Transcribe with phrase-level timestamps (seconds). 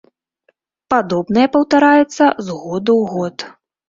[0.93, 3.37] Падобнае паўтараецца з году ў год.